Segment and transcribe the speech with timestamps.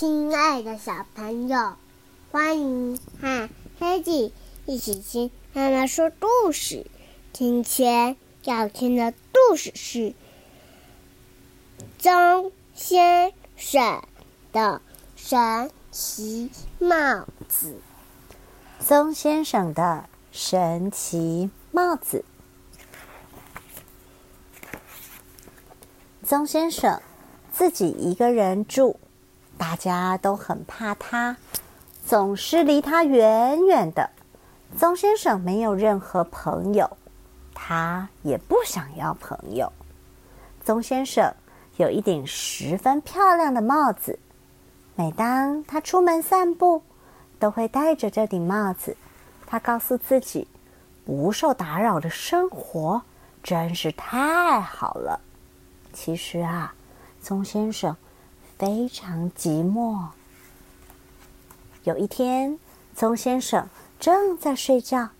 [0.00, 1.74] 亲爱的小朋友，
[2.30, 3.48] 欢迎和
[3.80, 4.32] 黑吉
[4.64, 6.86] 一起听妈妈说故事。
[7.32, 9.98] 今天要听的故事是
[11.98, 14.00] 《曾先生
[14.52, 14.80] 的
[15.16, 17.80] 神奇帽子》。
[18.78, 22.24] 曾先生的神奇帽子。
[26.22, 27.02] 曾先生
[27.50, 29.00] 自己一个人住，
[29.58, 31.36] 大家都很怕他，
[32.06, 34.08] 总是离他远远的。
[34.78, 36.96] 宗先生没有任何朋友，
[37.52, 39.70] 他也不想要朋友。
[40.64, 41.34] 宗先生
[41.76, 44.18] 有一顶十分漂亮的帽子，
[44.94, 46.82] 每当他出门散步，
[47.38, 48.96] 都会戴着这顶帽子。
[49.46, 50.46] 他告诉自己，
[51.04, 53.02] 不受打扰的生活
[53.42, 55.18] 真是太好了。
[55.92, 56.74] 其实啊，
[57.22, 57.96] 棕先生
[58.58, 60.08] 非常寂寞。
[61.84, 62.58] 有一天，
[62.94, 63.68] 棕先生
[64.00, 65.10] 正在睡觉，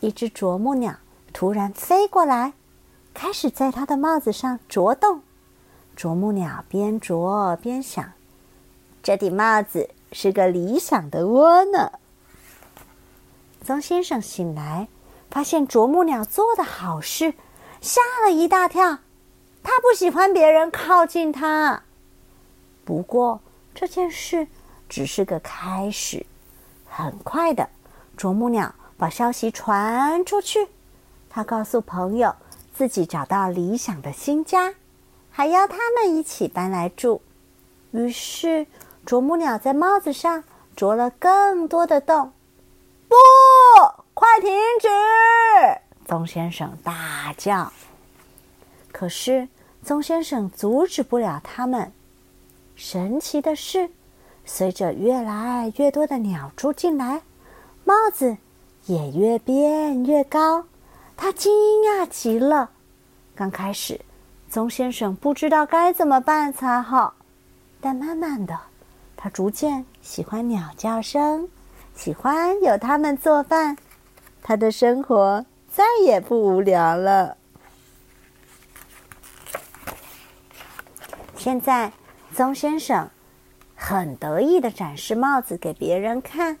[0.00, 0.94] 一只啄木鸟
[1.32, 2.52] 突然飞过来，
[3.12, 5.22] 开始在他的帽子上啄洞。
[5.96, 8.12] 啄木鸟边啄边想
[9.02, 11.92] ：“这顶帽子是个理想的窝呢。”
[13.64, 14.88] 棕先生醒来，
[15.30, 17.34] 发现啄木鸟做的好事，
[17.80, 18.98] 吓了一大跳。
[19.62, 21.83] 他不喜欢别人靠近他。
[22.84, 23.40] 不过
[23.74, 24.46] 这件事
[24.88, 26.24] 只是个开始。
[26.88, 27.68] 很快的，
[28.16, 30.68] 啄木鸟把消息传出去。
[31.28, 32.36] 他告诉朋友
[32.72, 34.74] 自己找到理想的新家，
[35.30, 37.20] 还要他们一起搬来住。
[37.90, 38.66] 于是，
[39.04, 40.44] 啄木鸟在帽子上
[40.76, 42.32] 啄了更多的洞。
[43.08, 43.14] 不，
[44.14, 44.88] 快停止！
[46.06, 47.72] 棕先生大叫。
[48.92, 49.48] 可是，
[49.82, 51.92] 棕先生阻止不了他们。
[52.76, 53.88] 神奇的是，
[54.44, 57.22] 随着越来越多的鸟住进来，
[57.84, 58.36] 帽子
[58.86, 60.64] 也越变越高。
[61.16, 61.52] 他惊
[61.82, 62.70] 讶极了。
[63.34, 64.00] 刚开始，
[64.50, 67.14] 棕先生不知道该怎么办才好，
[67.80, 68.58] 但慢慢的，
[69.16, 71.48] 他逐渐喜欢鸟叫声，
[71.94, 73.76] 喜欢有他们做饭，
[74.42, 77.36] 他的生活再也不无聊了。
[81.36, 81.92] 现在，
[82.34, 83.08] 棕先生
[83.76, 86.58] 很得意的展示帽子给别人看。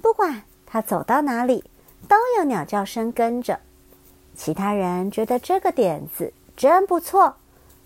[0.00, 1.64] 不管他走到哪里，
[2.08, 3.58] 都有鸟叫声跟着。
[4.34, 7.34] 其他人觉得这个点子真不错，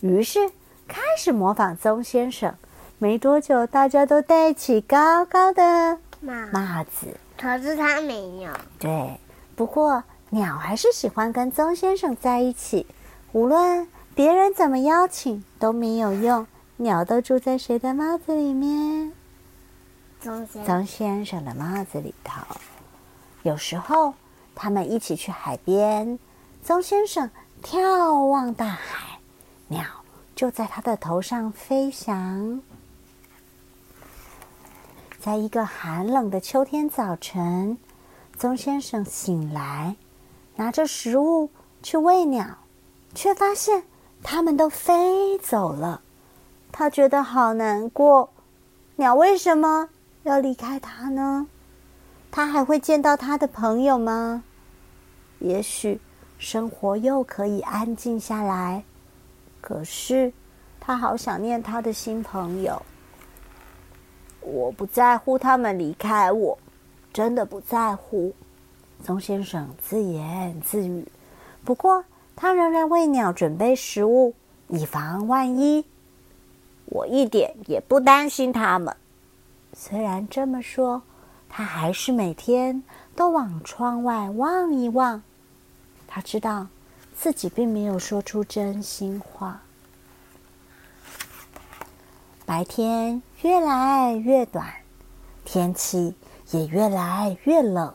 [0.00, 0.50] 于是
[0.88, 2.54] 开始模仿棕先生。
[2.98, 7.16] 没多久，大家都戴起高高的帽子。
[7.38, 8.50] 可是他没有。
[8.78, 9.20] 对，
[9.54, 12.86] 不过鸟还是喜欢跟棕先生在一起，
[13.32, 13.86] 无论。
[14.14, 16.46] 别人怎么邀请都没有用，
[16.82, 19.12] 鸟都住在谁的帽子里面？
[20.20, 22.42] 棕先生的帽子里头。
[23.44, 24.14] 有时候
[24.54, 26.18] 他们一起去海边，
[26.62, 27.30] 棕先生
[27.62, 29.20] 眺望大海，
[29.68, 29.84] 鸟
[30.34, 32.60] 就在他的头上飞翔。
[35.20, 37.78] 在一个寒冷的秋天早晨，
[38.36, 39.94] 棕先生醒来，
[40.56, 41.48] 拿着食物
[41.82, 42.58] 去喂鸟，
[43.14, 43.84] 却发现。
[44.24, 46.00] 它们都飞走了，
[46.72, 48.30] 他觉得好难过。
[48.96, 49.90] 鸟为什么
[50.22, 51.46] 要离开他呢？
[52.30, 54.42] 他还会见到他的朋友吗？
[55.38, 56.00] 也许
[56.38, 58.82] 生活又可以安静下来。
[59.60, 60.32] 可是
[60.80, 62.82] 他好想念他的新朋友。
[64.40, 66.58] 我不在乎他们离开我，
[67.12, 68.34] 真的不在乎。
[69.04, 71.06] 棕先生自言自语。
[71.62, 72.04] 不过。
[72.34, 74.34] 他仍然为鸟准备食物，
[74.68, 75.84] 以防万一。
[76.92, 78.94] 我一点也不担心他们。
[79.72, 81.02] 虽然这么说，
[81.48, 82.82] 他还是每天
[83.16, 85.22] 都往窗外望一望。
[86.06, 86.66] 他知道
[87.16, 89.62] 自己并没有说出真心话。
[92.44, 94.66] 白天越来越短，
[95.44, 96.14] 天气
[96.50, 97.94] 也越来越冷，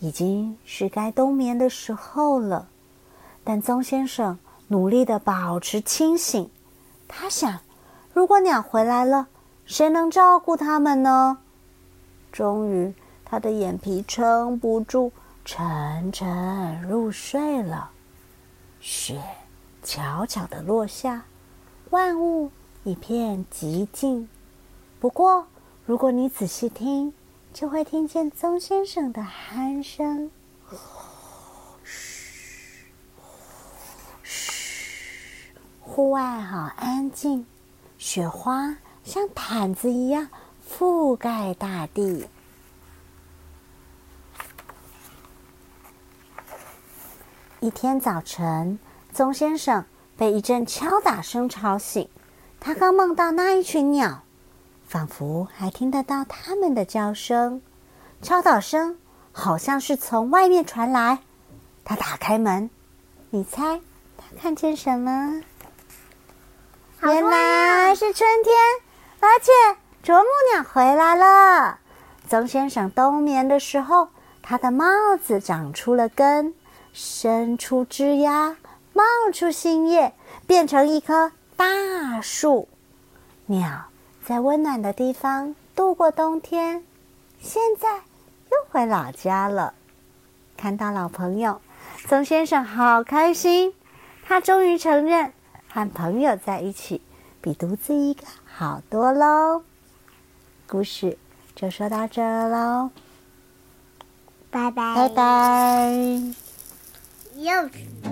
[0.00, 2.66] 已经是该冬眠的时候了。
[3.44, 4.36] 但棕先生
[4.66, 6.50] 努力的保持清醒，
[7.06, 7.60] 他想：
[8.12, 9.28] 如果鸟回来了，
[9.64, 11.38] 谁能照顾它们呢？
[12.32, 15.12] 终于，他的眼皮撑不住，
[15.44, 17.90] 沉沉入睡了。
[18.80, 19.20] 雪
[19.82, 21.24] 悄悄的落下，
[21.90, 22.50] 万物
[22.84, 24.28] 一片寂静。
[24.98, 25.46] 不过，
[25.86, 27.12] 如果你仔细听，
[27.52, 30.30] 就会听见棕先生的鼾声。
[31.84, 32.90] 嘘，
[34.22, 37.46] 嘘户外好安静，
[38.00, 40.28] 雪花像毯子一样
[40.66, 42.26] 覆盖大地。
[47.60, 48.78] 一天早晨，
[49.12, 49.84] 棕先生
[50.16, 52.08] 被一阵敲打声吵醒。
[52.58, 54.22] 他刚梦到那一群鸟，
[54.86, 57.60] 仿佛还听得到它们的叫声。
[58.22, 58.96] 敲打声
[59.30, 61.18] 好像是从外面传来。
[61.84, 62.70] 他打开门，
[63.28, 63.78] 你猜
[64.16, 65.42] 他看见什么？
[67.02, 68.54] 原来是春天，
[69.20, 69.50] 而且
[70.02, 71.78] 啄木鸟回来了。
[72.28, 74.08] 棕先生冬眠的时候，
[74.42, 74.84] 他的帽
[75.22, 76.54] 子长出了根。
[76.92, 78.56] 伸出枝丫，
[78.92, 80.12] 冒出新叶，
[80.46, 82.68] 变成一棵大树。
[83.46, 83.84] 鸟
[84.24, 86.84] 在温暖的地方度过冬天，
[87.40, 89.72] 现在又回老家了。
[90.56, 91.60] 看到老朋友，
[92.08, 93.72] 曾先生好开心。
[94.26, 95.32] 他终于承认，
[95.72, 97.00] 和朋友在一起
[97.40, 99.62] 比独自一个好多喽。
[100.66, 101.16] 故事
[101.54, 102.90] 就说到这喽，
[104.50, 105.92] 拜拜，拜拜。
[107.36, 108.09] 又。